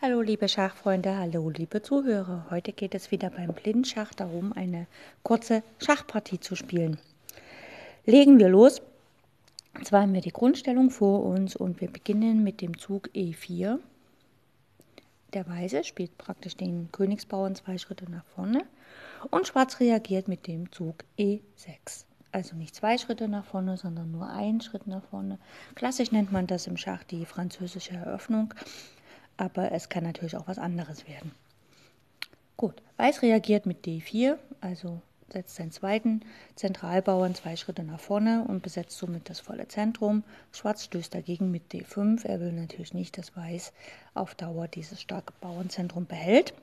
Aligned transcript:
Hallo 0.00 0.20
liebe 0.20 0.48
Schachfreunde, 0.48 1.18
hallo 1.18 1.50
liebe 1.50 1.82
Zuhörer. 1.82 2.46
Heute 2.50 2.70
geht 2.72 2.94
es 2.94 3.10
wieder 3.10 3.30
beim 3.30 3.52
Blindschach 3.52 4.14
darum, 4.14 4.52
eine 4.52 4.86
kurze 5.24 5.64
Schachpartie 5.80 6.38
zu 6.38 6.54
spielen. 6.54 7.00
Legen 8.06 8.38
wir 8.38 8.48
los. 8.48 8.80
Zwar 9.82 10.02
haben 10.02 10.14
wir 10.14 10.20
die 10.20 10.30
Grundstellung 10.30 10.90
vor 10.90 11.24
uns 11.24 11.56
und 11.56 11.80
wir 11.80 11.90
beginnen 11.90 12.44
mit 12.44 12.60
dem 12.60 12.78
Zug 12.78 13.08
E4. 13.08 13.80
Der 15.34 15.48
Weiße 15.48 15.82
spielt 15.82 16.16
praktisch 16.16 16.56
den 16.56 16.92
Königsbauern 16.92 17.56
zwei 17.56 17.76
Schritte 17.76 18.08
nach 18.08 18.24
vorne 18.36 18.64
und 19.32 19.48
Schwarz 19.48 19.80
reagiert 19.80 20.28
mit 20.28 20.46
dem 20.46 20.70
Zug 20.70 21.02
E6. 21.18 22.04
Also 22.30 22.54
nicht 22.54 22.76
zwei 22.76 22.98
Schritte 22.98 23.26
nach 23.26 23.46
vorne, 23.46 23.76
sondern 23.76 24.12
nur 24.12 24.28
einen 24.28 24.60
Schritt 24.60 24.86
nach 24.86 25.02
vorne. 25.10 25.40
Klassisch 25.74 26.12
nennt 26.12 26.30
man 26.30 26.46
das 26.46 26.68
im 26.68 26.76
Schach 26.76 27.02
die 27.02 27.26
französische 27.26 27.94
Eröffnung 27.94 28.54
aber 29.38 29.72
es 29.72 29.88
kann 29.88 30.04
natürlich 30.04 30.36
auch 30.36 30.48
was 30.48 30.58
anderes 30.58 31.08
werden. 31.08 31.32
Gut, 32.58 32.82
Weiß 32.98 33.22
reagiert 33.22 33.64
mit 33.64 33.86
D4, 33.86 34.36
also 34.60 35.00
setzt 35.32 35.56
seinen 35.56 35.72
zweiten 35.72 36.22
Zentralbauern 36.56 37.34
zwei 37.34 37.56
Schritte 37.56 37.84
nach 37.84 38.00
vorne 38.00 38.44
und 38.48 38.62
besetzt 38.62 38.98
somit 38.98 39.30
das 39.30 39.40
volle 39.40 39.68
Zentrum. 39.68 40.24
Schwarz 40.52 40.84
stößt 40.84 41.14
dagegen 41.14 41.50
mit 41.50 41.72
D5. 41.72 42.26
Er 42.26 42.40
will 42.40 42.52
natürlich 42.52 42.94
nicht, 42.94 43.18
dass 43.18 43.36
Weiß 43.36 43.72
auf 44.14 44.34
Dauer 44.34 44.68
dieses 44.68 45.00
starke 45.00 45.32
Bauernzentrum 45.40 46.06
behält. 46.06 46.54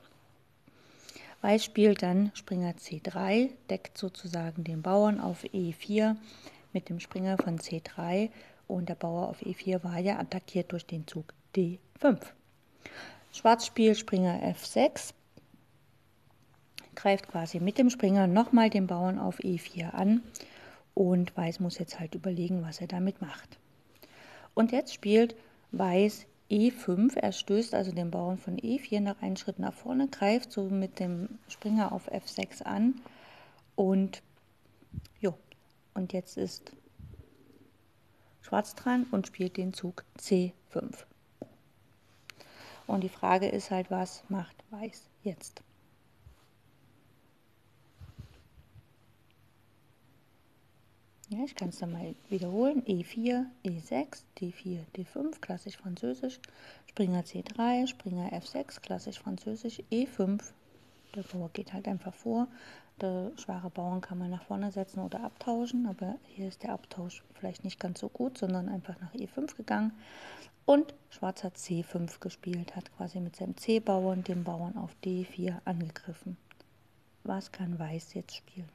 Weiß 1.42 1.64
spielt 1.64 2.02
dann 2.02 2.32
Springer 2.34 2.72
C3, 2.72 3.52
deckt 3.70 3.98
sozusagen 3.98 4.64
den 4.64 4.82
Bauern 4.82 5.20
auf 5.20 5.44
E4 5.44 6.16
mit 6.74 6.90
dem 6.90 7.00
Springer 7.00 7.38
von 7.38 7.60
C3 7.60 8.32
und 8.68 8.90
der 8.90 8.96
Bauer 8.96 9.30
auf 9.30 9.42
E4 9.44 9.84
war 9.84 10.00
ja 10.00 10.18
attackiert 10.18 10.72
durch 10.72 10.88
den 10.88 11.06
Zug 11.06 11.34
D5. 11.56 12.18
Schwarz 13.32 13.66
spielt 13.66 13.98
Springer 13.98 14.42
F6, 14.42 15.14
greift 16.96 17.28
quasi 17.28 17.60
mit 17.60 17.78
dem 17.78 17.90
Springer 17.90 18.28
nochmal 18.28 18.70
den 18.70 18.88
Bauern 18.88 19.20
auf 19.20 19.40
E4 19.40 19.92
an 19.92 20.24
und 20.94 21.36
Weiß 21.36 21.60
muss 21.60 21.78
jetzt 21.78 22.00
halt 22.00 22.16
überlegen, 22.16 22.64
was 22.64 22.82
er 22.82 22.88
damit 22.88 23.22
macht. 23.22 23.60
Und 24.54 24.72
jetzt 24.72 24.94
spielt 24.94 25.36
Weiß 25.72 26.26
E5, 26.50 27.18
er 27.18 27.32
stößt 27.32 27.74
also 27.74 27.92
den 27.92 28.12
Bauern 28.12 28.38
von 28.38 28.58
E4 28.58 29.02
nach 29.02 29.22
einen 29.22 29.36
Schritt 29.36 29.60
nach 29.60 29.74
vorne, 29.74 30.08
greift 30.08 30.52
so 30.52 30.64
mit 30.64 31.00
dem 31.00 31.40
Springer 31.50 31.92
auf 31.92 32.12
F6 32.12 32.64
an 32.64 32.96
und 33.76 34.22
jo, 35.20 35.34
und 35.94 36.14
jetzt 36.14 36.38
ist 36.38 36.72
Schwarz 38.42 38.76
dran 38.76 39.08
und 39.12 39.28
spielt 39.28 39.58
den 39.58 39.74
Zug 39.74 40.06
C5. 40.20 41.06
Und 42.88 43.02
die 43.04 43.10
Frage 43.10 43.48
ist 43.48 43.72
halt, 43.72 43.90
was 43.90 44.24
macht 44.30 44.56
Weiß 44.72 45.10
jetzt? 45.24 45.62
Ja, 51.30 51.44
ich 51.44 51.56
kann 51.56 51.70
es 51.70 51.80
dann 51.80 51.92
mal 51.92 52.14
wiederholen. 52.30 52.84
E4, 52.84 53.46
E6, 53.64 54.24
D4, 54.38 54.80
D5, 54.96 55.40
klassisch 55.40 55.78
französisch. 55.78 56.40
Springer 56.88 57.22
C3, 57.22 57.88
Springer 57.88 58.32
F6, 58.32 58.80
klassisch 58.82 59.20
französisch. 59.20 59.82
E5, 59.92 60.42
der 61.16 61.24
Bauer 61.24 61.50
geht 61.54 61.74
halt 61.74 61.88
einfach 61.88 62.14
vor. 62.14 62.48
Der 63.02 63.32
schwache 63.36 63.70
Bauern 63.70 64.00
kann 64.00 64.18
man 64.18 64.32
nach 64.32 64.44
vorne 64.44 64.72
setzen 64.72 65.02
oder 65.02 65.22
abtauschen, 65.24 65.86
aber 65.86 66.16
hier 66.28 66.48
ist 66.48 66.64
der 66.64 66.72
Abtausch 66.72 67.24
vielleicht 67.34 67.66
nicht 67.66 67.80
ganz 67.80 68.00
so 68.00 68.08
gut, 68.08 68.38
sondern 68.38 68.70
einfach 68.70 69.00
nach 69.02 69.14
E5 69.14 69.58
gegangen. 69.58 69.92
Und 70.66 70.94
Schwarz 71.10 71.44
hat 71.44 71.58
C5 71.58 72.20
gespielt, 72.20 72.76
hat 72.76 72.96
quasi 72.96 73.20
mit 73.20 73.36
seinem 73.36 73.58
C-Bauern 73.58 74.24
den 74.24 74.44
Bauern 74.44 74.78
auf 74.78 74.96
D4 75.04 75.60
angegriffen. 75.66 76.38
Was 77.24 77.52
kann 77.52 77.78
Weiß 77.78 78.14
jetzt 78.14 78.36
spielen? 78.36 78.70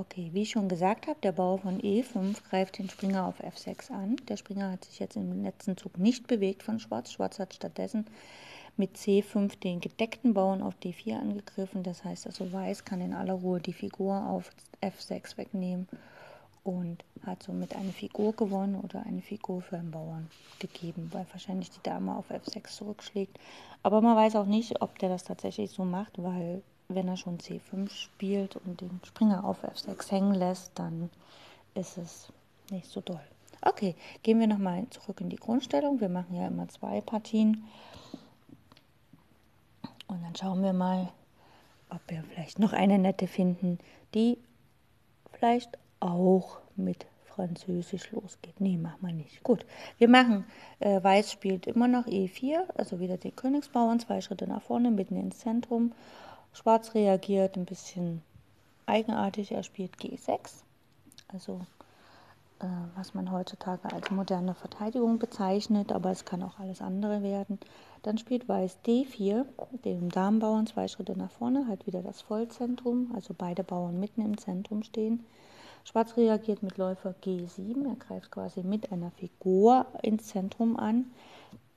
Okay, 0.00 0.30
wie 0.32 0.42
ich 0.42 0.50
schon 0.52 0.70
gesagt 0.70 1.08
habe, 1.08 1.18
der 1.22 1.32
Bauer 1.32 1.58
von 1.58 1.78
E5 1.78 2.42
greift 2.48 2.78
den 2.78 2.88
Springer 2.88 3.26
auf 3.26 3.38
F6 3.44 3.90
an. 3.92 4.16
Der 4.30 4.38
Springer 4.38 4.72
hat 4.72 4.86
sich 4.86 4.98
jetzt 4.98 5.14
im 5.14 5.42
letzten 5.42 5.76
Zug 5.76 5.98
nicht 5.98 6.26
bewegt 6.26 6.62
von 6.62 6.80
Schwarz. 6.80 7.12
Schwarz 7.12 7.38
hat 7.38 7.52
stattdessen 7.52 8.06
mit 8.78 8.96
C5 8.96 9.60
den 9.60 9.82
gedeckten 9.82 10.32
Bauern 10.32 10.62
auf 10.62 10.74
D4 10.82 11.20
angegriffen. 11.20 11.82
Das 11.82 12.02
heißt 12.02 12.26
also, 12.26 12.50
Weiß 12.50 12.86
kann 12.86 13.02
in 13.02 13.12
aller 13.12 13.34
Ruhe 13.34 13.60
die 13.60 13.74
Figur 13.74 14.26
auf 14.26 14.50
F6 14.80 15.36
wegnehmen 15.36 15.86
und 16.64 17.04
hat 17.26 17.42
somit 17.42 17.76
eine 17.76 17.92
Figur 17.92 18.32
gewonnen 18.32 18.76
oder 18.76 19.04
eine 19.04 19.20
Figur 19.20 19.60
für 19.60 19.76
einen 19.76 19.90
Bauern 19.90 20.30
gegeben, 20.60 21.10
weil 21.12 21.26
wahrscheinlich 21.30 21.70
die 21.72 21.82
Dame 21.82 22.16
auf 22.16 22.30
F6 22.30 22.68
zurückschlägt. 22.68 23.38
Aber 23.82 24.00
man 24.00 24.16
weiß 24.16 24.36
auch 24.36 24.46
nicht, 24.46 24.80
ob 24.80 24.98
der 24.98 25.10
das 25.10 25.24
tatsächlich 25.24 25.70
so 25.70 25.84
macht, 25.84 26.22
weil 26.22 26.62
wenn 26.94 27.08
er 27.08 27.16
schon 27.16 27.38
C5 27.38 27.90
spielt 27.90 28.56
und 28.56 28.80
den 28.80 29.00
Springer 29.04 29.44
auf 29.44 29.64
F6 29.64 30.10
hängen 30.10 30.34
lässt, 30.34 30.72
dann 30.74 31.10
ist 31.74 31.98
es 31.98 32.32
nicht 32.70 32.86
so 32.86 33.00
doll. 33.00 33.20
Okay, 33.62 33.94
gehen 34.22 34.40
wir 34.40 34.46
nochmal 34.46 34.86
zurück 34.90 35.20
in 35.20 35.28
die 35.28 35.36
Grundstellung. 35.36 36.00
Wir 36.00 36.08
machen 36.08 36.34
ja 36.34 36.46
immer 36.46 36.68
zwei 36.68 37.00
Partien. 37.00 37.64
Und 40.06 40.22
dann 40.22 40.34
schauen 40.34 40.62
wir 40.62 40.72
mal, 40.72 41.12
ob 41.90 42.00
wir 42.08 42.24
vielleicht 42.24 42.58
noch 42.58 42.72
eine 42.72 42.98
nette 42.98 43.26
finden, 43.26 43.78
die 44.14 44.38
vielleicht 45.32 45.78
auch 46.00 46.58
mit 46.76 47.06
Französisch 47.24 48.10
losgeht. 48.12 48.60
Nee, 48.60 48.76
machen 48.76 48.98
wir 49.00 49.12
nicht. 49.12 49.42
Gut, 49.42 49.64
wir 49.98 50.08
machen, 50.08 50.44
äh, 50.80 51.02
Weiß 51.02 51.30
spielt 51.30 51.66
immer 51.66 51.88
noch 51.88 52.06
E4, 52.06 52.68
also 52.74 52.98
wieder 52.98 53.18
den 53.18 53.36
Königsbauern, 53.36 54.00
zwei 54.00 54.20
Schritte 54.20 54.46
nach 54.46 54.62
vorne, 54.62 54.90
mitten 54.90 55.16
ins 55.16 55.38
Zentrum. 55.38 55.92
Schwarz 56.52 56.94
reagiert 56.94 57.56
ein 57.56 57.64
bisschen 57.64 58.22
eigenartig, 58.86 59.52
er 59.52 59.62
spielt 59.62 59.96
G6, 59.96 60.62
also 61.28 61.60
äh, 62.60 62.66
was 62.96 63.14
man 63.14 63.32
heutzutage 63.32 63.92
als 63.92 64.10
moderne 64.10 64.54
Verteidigung 64.54 65.18
bezeichnet, 65.18 65.92
aber 65.92 66.10
es 66.10 66.24
kann 66.24 66.42
auch 66.42 66.58
alles 66.58 66.82
andere 66.82 67.22
werden. 67.22 67.58
Dann 68.02 68.18
spielt 68.18 68.48
Weiß 68.48 68.78
D4, 68.84 69.44
dem 69.84 70.10
Damenbauern 70.10 70.66
zwei 70.66 70.88
Schritte 70.88 71.16
nach 71.16 71.30
vorne, 71.30 71.66
halt 71.68 71.86
wieder 71.86 72.02
das 72.02 72.20
Vollzentrum, 72.20 73.12
also 73.14 73.34
beide 73.36 73.64
Bauern 73.64 73.98
mitten 73.98 74.22
im 74.22 74.36
Zentrum 74.38 74.82
stehen. 74.82 75.24
Schwarz 75.84 76.16
reagiert 76.16 76.62
mit 76.62 76.76
Läufer 76.76 77.14
G7, 77.24 77.88
er 77.88 77.96
greift 77.96 78.30
quasi 78.30 78.62
mit 78.62 78.92
einer 78.92 79.10
Figur 79.12 79.86
ins 80.02 80.26
Zentrum 80.26 80.76
an. 80.76 81.06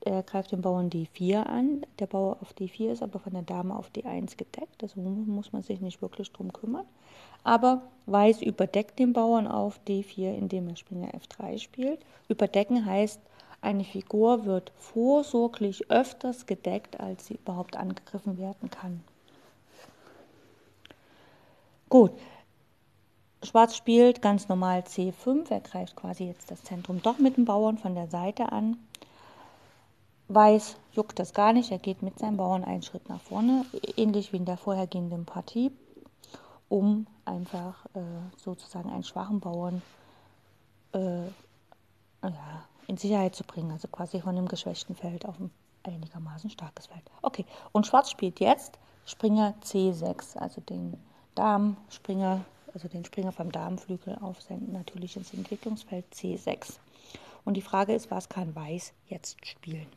Er 0.05 0.21
greift 0.21 0.51
den 0.51 0.61
Bauern 0.61 0.89
D4 0.89 1.43
an. 1.43 1.85
Der 1.99 2.07
Bauer 2.07 2.37
auf 2.41 2.53
D4 2.53 2.91
ist 2.91 3.01
aber 3.01 3.19
von 3.19 3.33
der 3.33 3.43
Dame 3.43 3.73
auf 3.75 3.89
D1 3.89 4.35
gedeckt, 4.35 4.83
also 4.83 4.99
muss 4.99 5.53
man 5.53 5.63
sich 5.63 5.79
nicht 5.79 6.01
wirklich 6.01 6.31
drum 6.31 6.51
kümmern. 6.51 6.85
Aber 7.45 7.83
Weiß 8.05 8.41
überdeckt 8.41 8.99
den 8.99 9.13
Bauern 9.13 9.47
auf 9.47 9.79
D4, 9.87 10.35
indem 10.35 10.67
er 10.67 10.75
Springer 10.75 11.11
F3 11.11 11.57
spielt. 11.57 11.99
Überdecken 12.27 12.85
heißt, 12.85 13.21
eine 13.61 13.85
Figur 13.85 14.43
wird 14.43 14.73
vorsorglich 14.77 15.89
öfters 15.89 16.45
gedeckt, 16.45 16.99
als 16.99 17.27
sie 17.27 17.35
überhaupt 17.35 17.77
angegriffen 17.77 18.37
werden 18.37 18.69
kann. 18.69 19.01
Gut, 21.87 22.11
Schwarz 23.41 23.77
spielt 23.77 24.21
ganz 24.21 24.49
normal 24.49 24.81
C5, 24.81 25.49
er 25.49 25.61
greift 25.61 25.95
quasi 25.95 26.25
jetzt 26.25 26.51
das 26.51 26.63
Zentrum 26.63 27.01
doch 27.01 27.19
mit 27.19 27.37
dem 27.37 27.45
Bauern 27.45 27.77
von 27.77 27.95
der 27.95 28.07
Seite 28.07 28.51
an. 28.51 28.77
Weiß 30.33 30.77
juckt 30.93 31.19
das 31.19 31.33
gar 31.33 31.53
nicht, 31.53 31.71
er 31.71 31.79
geht 31.79 32.01
mit 32.01 32.19
seinem 32.19 32.37
Bauern 32.37 32.63
einen 32.63 32.81
Schritt 32.81 33.09
nach 33.09 33.21
vorne, 33.21 33.65
ähnlich 33.97 34.33
wie 34.33 34.37
in 34.37 34.45
der 34.45 34.57
vorhergehenden 34.57 35.25
Partie, 35.25 35.71
um 36.69 37.07
einfach 37.25 37.85
äh, 37.93 37.99
sozusagen 38.37 38.89
einen 38.89 39.03
schwachen 39.03 39.39
Bauern 39.39 39.81
äh, 40.93 41.25
ja, 42.23 42.65
in 42.87 42.97
Sicherheit 42.97 43.35
zu 43.35 43.43
bringen, 43.43 43.71
also 43.71 43.87
quasi 43.87 44.21
von 44.21 44.37
einem 44.37 44.47
geschwächten 44.47 44.95
Feld 44.95 45.25
auf 45.25 45.39
ein 45.39 45.51
einigermaßen 45.83 46.49
starkes 46.49 46.87
Feld. 46.87 47.03
Okay, 47.21 47.45
und 47.71 47.85
Schwarz 47.85 48.09
spielt 48.09 48.39
jetzt 48.39 48.77
Springer 49.05 49.53
C6, 49.63 50.37
also 50.37 50.61
den 50.61 50.97
Damen-Springer 51.35 52.41
also 52.73 52.87
den 52.87 53.05
Springer 53.05 53.31
vom 53.31 53.51
Darmflügel 53.51 54.17
auf 54.21 54.41
sein 54.41 54.71
natürliches 54.71 55.33
Entwicklungsfeld 55.33 56.05
C6. 56.13 56.77
Und 57.45 57.55
die 57.55 57.61
Frage 57.61 57.93
ist, 57.93 58.09
was 58.09 58.29
kann 58.29 58.55
Weiß 58.55 58.93
jetzt 59.07 59.45
spielen? 59.45 59.87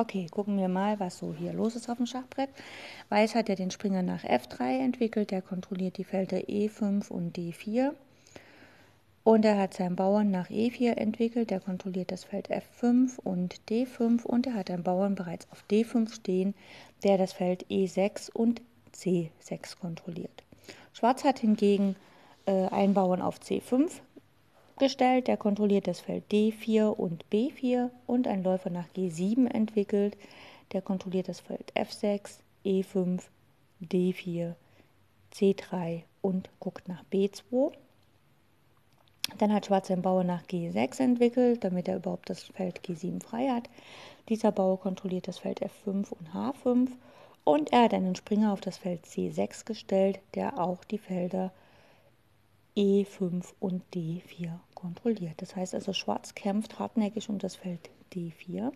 Okay, 0.00 0.28
gucken 0.30 0.56
wir 0.56 0.68
mal, 0.68 0.98
was 0.98 1.18
so 1.18 1.34
hier 1.34 1.52
los 1.52 1.76
ist 1.76 1.90
auf 1.90 1.98
dem 1.98 2.06
Schachbrett. 2.06 2.48
Weiß 3.10 3.34
hat 3.34 3.50
ja 3.50 3.54
den 3.54 3.70
Springer 3.70 4.00
nach 4.00 4.24
F3 4.24 4.82
entwickelt, 4.82 5.30
der 5.30 5.42
kontrolliert 5.42 5.98
die 5.98 6.04
Felder 6.04 6.38
E5 6.38 7.10
und 7.10 7.36
D4. 7.36 7.90
Und 9.24 9.44
er 9.44 9.58
hat 9.58 9.74
seinen 9.74 9.96
Bauern 9.96 10.30
nach 10.30 10.48
E4 10.48 10.92
entwickelt, 10.92 11.50
der 11.50 11.60
kontrolliert 11.60 12.12
das 12.12 12.24
Feld 12.24 12.48
F5 12.50 13.20
und 13.20 13.60
D5 13.68 14.22
und 14.22 14.46
er 14.46 14.54
hat 14.54 14.70
einen 14.70 14.84
Bauern 14.84 15.16
bereits 15.16 15.46
auf 15.52 15.62
D5 15.70 16.14
stehen, 16.14 16.54
der 17.04 17.18
das 17.18 17.34
Feld 17.34 17.66
E6 17.66 18.30
und 18.32 18.62
C6 18.94 19.78
kontrolliert. 19.78 20.44
Schwarz 20.94 21.24
hat 21.24 21.40
hingegen 21.40 21.94
äh, 22.46 22.68
einen 22.68 22.94
Bauern 22.94 23.20
auf 23.20 23.38
C5 23.38 23.90
gestellt, 24.80 25.28
der 25.28 25.36
kontrolliert 25.36 25.86
das 25.86 26.00
Feld 26.00 26.24
D4 26.32 26.88
und 26.88 27.24
B4 27.32 27.90
und 28.06 28.26
einen 28.26 28.42
Läufer 28.42 28.70
nach 28.70 28.88
G7 28.96 29.46
entwickelt, 29.46 30.16
der 30.72 30.82
kontrolliert 30.82 31.28
das 31.28 31.38
Feld 31.38 31.72
F6, 31.76 32.40
E5, 32.64 33.22
D4, 33.80 34.54
C3 35.32 36.02
und 36.20 36.50
guckt 36.58 36.88
nach 36.88 37.04
B2. 37.12 37.72
Dann 39.38 39.52
hat 39.52 39.66
Schwarz 39.66 39.90
einen 39.90 40.02
Bauer 40.02 40.24
nach 40.24 40.42
G6 40.42 41.00
entwickelt, 41.00 41.62
damit 41.62 41.86
er 41.86 41.96
überhaupt 41.96 42.28
das 42.28 42.42
Feld 42.42 42.80
G7 42.80 43.22
frei 43.22 43.48
hat. 43.48 43.70
Dieser 44.28 44.50
Bauer 44.50 44.80
kontrolliert 44.80 45.28
das 45.28 45.38
Feld 45.38 45.62
F5 45.62 46.10
und 46.10 46.34
H5 46.34 46.88
und 47.44 47.72
er 47.72 47.84
hat 47.84 47.94
einen 47.94 48.16
Springer 48.16 48.52
auf 48.52 48.60
das 48.60 48.78
Feld 48.78 49.04
C6 49.06 49.64
gestellt, 49.64 50.20
der 50.34 50.58
auch 50.58 50.84
die 50.84 50.98
Felder 50.98 51.52
E5 52.76 53.44
und 53.60 53.82
D4 53.94 54.58
kontrolliert. 54.74 55.42
Das 55.42 55.56
heißt 55.56 55.74
also, 55.74 55.92
Schwarz 55.92 56.34
kämpft 56.34 56.78
hartnäckig 56.78 57.28
um 57.28 57.38
das 57.38 57.56
Feld 57.56 57.90
D4. 58.12 58.72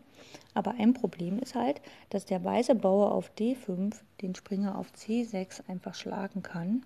Aber 0.55 0.73
ein 0.79 0.95
Problem 0.95 1.39
ist 1.39 1.55
halt, 1.55 1.81
dass 2.11 2.25
der 2.25 2.45
weiße 2.45 2.75
Bauer 2.75 3.13
auf 3.13 3.31
D5 3.39 3.95
den 4.21 4.35
Springer 4.35 4.79
auf 4.79 4.93
C6 4.93 5.69
einfach 5.69 5.95
schlagen 5.95 6.43
kann. 6.43 6.85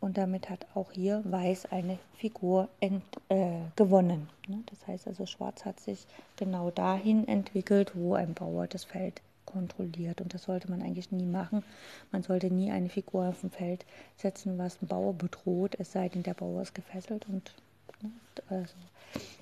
Und 0.00 0.18
damit 0.18 0.50
hat 0.50 0.66
auch 0.74 0.92
hier 0.92 1.22
Weiß 1.24 1.66
eine 1.72 1.98
Figur 2.16 2.68
ent, 2.80 3.02
äh, 3.28 3.60
gewonnen. 3.76 4.28
Ne? 4.46 4.62
Das 4.66 4.86
heißt 4.86 5.08
also, 5.08 5.26
Schwarz 5.26 5.64
hat 5.64 5.80
sich 5.80 6.06
genau 6.36 6.70
dahin 6.70 7.26
entwickelt, 7.26 7.92
wo 7.94 8.14
ein 8.14 8.34
Bauer 8.34 8.66
das 8.66 8.84
Feld 8.84 9.22
kontrolliert. 9.56 10.20
Und 10.20 10.34
das 10.34 10.44
sollte 10.44 10.70
man 10.70 10.82
eigentlich 10.82 11.10
nie 11.10 11.26
machen. 11.26 11.64
Man 12.12 12.22
sollte 12.22 12.50
nie 12.50 12.70
eine 12.70 12.90
Figur 12.90 13.28
auf 13.28 13.40
dem 13.40 13.50
Feld 13.50 13.86
setzen, 14.16 14.58
was 14.58 14.78
einen 14.80 14.88
Bauer 14.88 15.14
bedroht, 15.14 15.76
es 15.78 15.92
sei 15.92 16.08
denn, 16.08 16.22
der 16.22 16.34
Bauer 16.34 16.62
ist 16.62 16.74
gefesselt. 16.74 17.26
Und 17.28 17.54
ne, 18.02 18.10
also, 18.48 18.74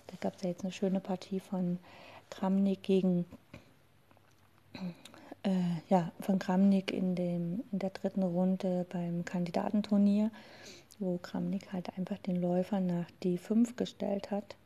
da 0.06 0.16
gab 0.20 0.36
es 0.36 0.42
ja 0.42 0.50
jetzt 0.50 0.62
eine 0.62 0.72
schöne 0.72 1.00
Partie 1.00 1.40
von 1.40 1.78
Kramnik 2.30 2.82
gegen 2.82 3.24
äh, 5.42 5.50
ja, 5.88 6.12
von 6.20 6.38
Kramnik 6.38 6.92
in, 6.92 7.14
dem, 7.16 7.64
in 7.72 7.78
der 7.80 7.90
dritten 7.90 8.22
Runde 8.22 8.86
beim 8.90 9.24
Kandidatenturnier, 9.24 10.30
wo 10.98 11.18
Kramnik 11.18 11.72
halt 11.72 11.96
einfach 11.98 12.18
den 12.18 12.40
Läufer 12.40 12.80
nach 12.80 13.06
D5 13.22 13.74
gestellt 13.76 14.30
hat 14.30 14.56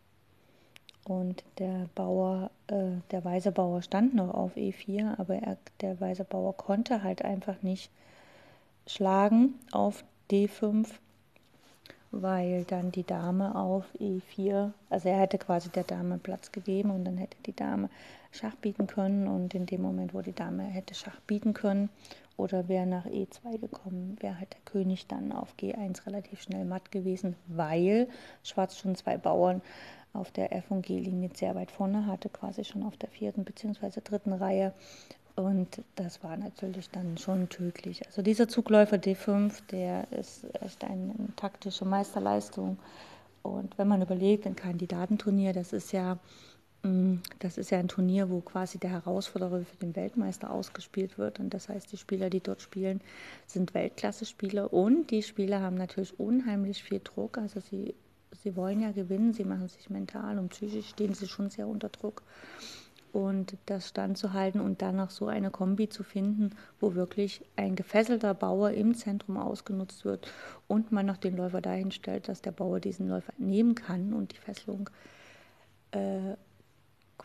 und 1.08 1.42
der 1.58 1.88
Bauer, 1.94 2.50
äh, 2.68 3.00
der 3.10 3.24
weiße 3.24 3.50
Bauer 3.52 3.82
stand 3.82 4.14
noch 4.14 4.32
auf 4.34 4.56
E4, 4.56 5.18
aber 5.18 5.36
er, 5.36 5.56
der 5.80 6.00
weiße 6.00 6.24
Bauer 6.24 6.56
konnte 6.56 7.02
halt 7.02 7.24
einfach 7.24 7.62
nicht 7.62 7.90
schlagen 8.86 9.54
auf 9.72 10.04
D5, 10.30 10.86
weil 12.10 12.64
dann 12.64 12.92
die 12.92 13.04
Dame 13.04 13.54
auf 13.54 13.84
E4, 13.98 14.72
also 14.90 15.08
er 15.08 15.18
hätte 15.18 15.38
quasi 15.38 15.70
der 15.70 15.84
Dame 15.84 16.18
Platz 16.18 16.52
gegeben 16.52 16.90
und 16.90 17.04
dann 17.04 17.16
hätte 17.16 17.36
die 17.44 17.56
Dame 17.56 17.88
Schach 18.30 18.54
bieten 18.56 18.86
können. 18.86 19.26
Und 19.26 19.54
in 19.54 19.66
dem 19.66 19.82
Moment, 19.82 20.14
wo 20.14 20.20
die 20.20 20.34
Dame 20.34 20.62
hätte 20.64 20.94
Schach 20.94 21.20
bieten 21.20 21.54
können 21.54 21.88
oder 22.36 22.68
wäre 22.68 22.86
nach 22.86 23.06
E2 23.06 23.58
gekommen, 23.58 24.16
wäre 24.20 24.38
halt 24.38 24.52
der 24.52 24.60
König 24.64 25.06
dann 25.06 25.32
auf 25.32 25.54
G1 25.58 26.06
relativ 26.06 26.42
schnell 26.42 26.64
matt 26.64 26.90
gewesen, 26.92 27.36
weil 27.46 28.08
Schwarz 28.42 28.76
schon 28.76 28.94
zwei 28.94 29.16
Bauern 29.16 29.62
auf 30.12 30.30
der 30.30 30.52
F- 30.52 30.70
und 30.70 30.86
G-Linie 30.86 31.30
sehr 31.34 31.54
weit 31.54 31.70
vorne 31.70 32.06
hatte, 32.06 32.28
quasi 32.28 32.64
schon 32.64 32.82
auf 32.82 32.96
der 32.96 33.08
vierten 33.08 33.44
bzw. 33.44 34.00
dritten 34.02 34.32
Reihe. 34.32 34.72
Und 35.38 35.82
das 35.94 36.24
war 36.24 36.36
natürlich 36.36 36.90
dann 36.90 37.16
schon 37.16 37.48
tödlich. 37.48 38.04
Also 38.06 38.22
dieser 38.22 38.48
Zugläufer 38.48 38.96
D5, 38.96 39.52
der 39.70 40.10
ist 40.12 40.44
echt 40.60 40.82
eine, 40.82 41.14
eine 41.16 41.36
taktische 41.36 41.84
Meisterleistung. 41.84 42.76
Und 43.42 43.78
wenn 43.78 43.86
man 43.86 44.02
überlegt, 44.02 44.46
ein 44.46 44.56
Kandidatenturnier, 44.56 45.52
das 45.52 45.72
ist 45.72 45.92
ja 45.92 46.18
mm, 46.82 47.18
das 47.38 47.56
ist 47.56 47.70
ja 47.70 47.78
ein 47.78 47.86
Turnier, 47.86 48.30
wo 48.30 48.40
quasi 48.40 48.78
der 48.78 48.90
Herausforderer 48.90 49.60
für 49.60 49.76
den 49.76 49.94
Weltmeister 49.94 50.50
ausgespielt 50.50 51.18
wird. 51.18 51.38
Und 51.38 51.54
das 51.54 51.68
heißt, 51.68 51.92
die 51.92 51.98
Spieler, 51.98 52.30
die 52.30 52.40
dort 52.40 52.60
spielen, 52.60 53.00
sind 53.46 53.74
Weltklasse-Spieler. 53.74 54.72
Und 54.72 55.12
die 55.12 55.22
Spieler 55.22 55.60
haben 55.60 55.76
natürlich 55.76 56.18
unheimlich 56.18 56.82
viel 56.82 57.00
Druck. 57.04 57.38
Also 57.38 57.60
sie 57.60 57.94
sie 58.42 58.56
wollen 58.56 58.80
ja 58.80 58.92
gewinnen, 58.92 59.32
sie 59.32 59.44
machen 59.44 59.68
sich 59.68 59.90
mental 59.90 60.38
und 60.38 60.50
psychisch 60.50 60.88
stehen 60.88 61.14
sie 61.14 61.28
schon 61.28 61.50
sehr 61.50 61.68
unter 61.68 61.88
Druck. 61.88 62.22
Und 63.10 63.56
das 63.66 63.88
standzuhalten 63.88 64.60
und 64.60 64.82
dann 64.82 64.96
noch 64.96 65.10
so 65.10 65.28
eine 65.28 65.50
Kombi 65.50 65.88
zu 65.88 66.02
finden, 66.02 66.50
wo 66.78 66.94
wirklich 66.94 67.42
ein 67.56 67.74
gefesselter 67.74 68.34
Bauer 68.34 68.70
im 68.72 68.94
Zentrum 68.94 69.38
ausgenutzt 69.38 70.04
wird 70.04 70.30
und 70.66 70.92
man 70.92 71.06
noch 71.06 71.16
den 71.16 71.36
Läufer 71.36 71.62
dahin 71.62 71.90
stellt, 71.90 72.28
dass 72.28 72.42
der 72.42 72.52
Bauer 72.52 72.80
diesen 72.80 73.08
Läufer 73.08 73.32
nehmen 73.38 73.74
kann 73.74 74.12
und 74.12 74.32
die 74.32 74.36
Fesselung 74.36 74.90
äh, 75.92 76.34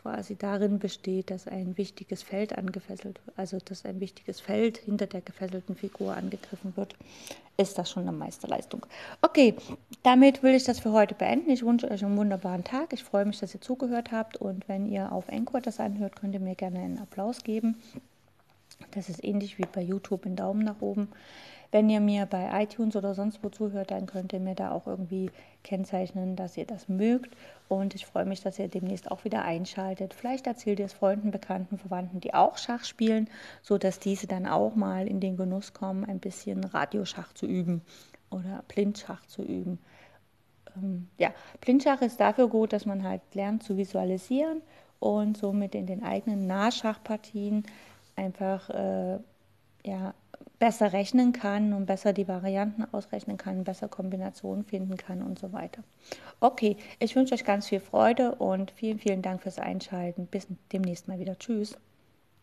quasi 0.04 0.36
darin 0.36 0.80
besteht, 0.80 1.32
dass 1.32 1.48
ein 1.48 1.78
wichtiges 1.78 2.22
Feld 2.24 2.58
angefesselt 2.58 3.20
also 3.38 3.58
dass 3.64 3.86
ein 3.86 4.00
wichtiges 4.00 4.42
Feld 4.42 4.78
hinter 4.78 5.08
der 5.08 5.22
gefesselten 5.22 5.76
Figur 5.76 6.16
angegriffen 6.16 6.74
wird, 6.76 6.96
ist 7.58 7.78
das 7.78 7.90
schon 7.90 8.04
eine 8.04 8.12
Meisterleistung. 8.12 8.86
Okay, 9.22 9.56
damit 10.04 10.44
will 10.44 10.54
ich 10.54 10.66
das 10.66 10.80
für 10.80 10.92
heute 10.92 11.16
beenden. 11.16 11.50
Ich 11.52 11.64
wünsche 11.66 11.90
euch 11.90 12.04
einen 12.04 12.18
wunderbaren 12.18 12.64
Tag. 12.64 12.94
Ich 12.94 13.04
freue 13.04 13.26
mich, 13.26 13.40
dass 13.40 13.54
ihr 13.54 13.62
zugehört 13.62 14.12
habt 14.12 14.38
und 14.38 14.68
wenn 14.68 14.86
ihr 14.86 15.12
auf 15.12 15.30
Encore 15.30 15.62
das 15.62 15.80
anhört, 15.80 16.16
könnt 16.18 16.34
ihr 16.34 16.40
mir 16.40 16.56
gerne 16.56 16.80
einen 16.80 17.00
Applaus 17.00 17.44
geben. 17.44 17.78
Das 18.92 19.10
ist 19.10 19.24
ähnlich 19.24 19.58
wie 19.58 19.66
bei 19.72 19.82
YouTube 19.82 20.26
einen 20.26 20.36
Daumen 20.36 20.64
nach 20.64 20.82
oben. 20.82 21.08
Wenn 21.74 21.90
ihr 21.90 22.02
mir 22.02 22.28
bei 22.28 22.62
iTunes 22.62 22.96
oder 22.96 23.16
sonst 23.16 23.44
wo 23.44 23.50
zuhört, 23.50 23.90
dann 23.90 24.06
könnt 24.06 24.32
ihr 24.32 24.40
mir 24.40 24.54
da 24.54 24.70
auch 24.70 24.86
irgendwie 24.86 25.32
kennzeichnen, 25.64 26.36
dass 26.36 26.56
ihr 26.56 26.68
das 26.68 26.88
mögt. 26.88 27.36
Und 27.68 27.96
ich 27.96 28.06
freue 28.06 28.26
mich, 28.26 28.42
dass 28.42 28.60
ihr 28.60 28.68
demnächst 28.68 29.10
auch 29.10 29.24
wieder 29.24 29.44
einschaltet. 29.44 30.14
Vielleicht 30.14 30.46
erzählt 30.46 30.78
ihr 30.78 30.86
es 30.86 30.94
Freunden, 30.94 31.32
Bekannten, 31.32 31.80
Verwandten, 31.80 32.20
die 32.20 32.36
auch 32.36 32.60
Schach 32.60 32.84
spielen, 32.84 33.28
sodass 33.64 33.98
diese 33.98 34.28
dann 34.28 34.46
auch 34.46 34.76
mal 34.76 35.08
in 35.08 35.20
den 35.20 35.36
Genuss 35.36 35.74
kommen, 35.74 36.06
ein 36.06 36.20
bisschen 36.20 36.64
Radioschach 36.64 37.34
zu 37.34 37.48
üben 37.48 37.82
oder 38.30 38.64
Blindschach 38.68 39.26
zu 39.26 39.42
üben. 39.42 39.80
Ähm, 40.78 41.08
ja, 41.18 41.32
Blindschach 41.60 42.04
ist 42.04 42.20
dafür 42.20 42.50
gut, 42.50 42.72
dass 42.72 42.86
man 42.86 43.02
halt 43.02 43.22
lernt 43.34 43.64
zu 43.64 43.78
visualisieren 43.78 44.62
und 45.00 45.38
somit 45.38 45.74
in 45.74 45.88
den 45.88 46.04
eigenen 46.04 46.46
Nahschachpartien 46.46 47.64
einfach 48.16 48.70
äh, 48.70 49.18
ja, 49.86 50.14
besser 50.64 50.94
rechnen 50.94 51.34
kann 51.34 51.74
und 51.74 51.88
besser 51.88 52.14
die 52.14 52.30
Varianten 52.30 52.86
ausrechnen 52.94 53.36
kann, 53.36 53.66
besser 53.66 53.90
Kombinationen 53.90 54.64
finden 54.64 54.96
kann 54.96 55.22
und 55.22 55.38
so 55.38 55.52
weiter. 55.52 55.84
Okay, 56.40 56.78
ich 57.00 57.18
wünsche 57.18 57.34
euch 57.34 57.44
ganz 57.44 57.68
viel 57.68 57.82
Freude 57.82 58.36
und 58.36 58.72
vielen, 58.72 58.98
vielen 58.98 59.22
Dank 59.22 59.42
fürs 59.42 59.60
Einschalten. 59.60 60.26
Bis 60.26 60.48
demnächst 60.72 61.10
mal 61.10 61.20
wieder. 61.20 61.38
Tschüss. 61.38 61.78